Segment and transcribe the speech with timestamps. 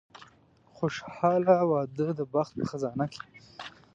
[0.75, 3.21] خوشاله واده د بخت په خزانه کې.